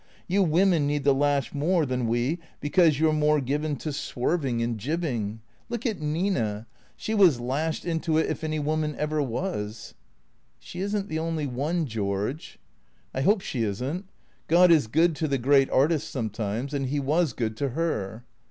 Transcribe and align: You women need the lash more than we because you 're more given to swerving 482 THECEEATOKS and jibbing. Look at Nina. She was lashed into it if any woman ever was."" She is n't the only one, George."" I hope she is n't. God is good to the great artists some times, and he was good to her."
You 0.27 0.41
women 0.41 0.87
need 0.87 1.03
the 1.03 1.13
lash 1.13 1.53
more 1.53 1.85
than 1.85 2.07
we 2.07 2.39
because 2.59 2.99
you 2.99 3.07
're 3.07 3.13
more 3.13 3.39
given 3.39 3.75
to 3.75 3.93
swerving 3.93 4.55
482 4.55 4.65
THECEEATOKS 4.65 4.71
and 4.71 4.79
jibbing. 4.79 5.41
Look 5.69 5.85
at 5.85 6.01
Nina. 6.01 6.65
She 6.95 7.13
was 7.13 7.39
lashed 7.39 7.85
into 7.85 8.17
it 8.17 8.25
if 8.25 8.43
any 8.43 8.57
woman 8.57 8.95
ever 8.95 9.21
was."" 9.21 9.93
She 10.59 10.79
is 10.79 10.95
n't 10.95 11.07
the 11.07 11.19
only 11.19 11.45
one, 11.45 11.85
George."" 11.85 12.57
I 13.13 13.21
hope 13.21 13.41
she 13.41 13.61
is 13.61 13.79
n't. 13.83 14.05
God 14.47 14.71
is 14.71 14.87
good 14.87 15.15
to 15.17 15.27
the 15.27 15.37
great 15.37 15.69
artists 15.69 16.09
some 16.09 16.31
times, 16.31 16.73
and 16.73 16.87
he 16.87 16.99
was 16.99 17.33
good 17.33 17.55
to 17.57 17.69
her." 17.69 18.23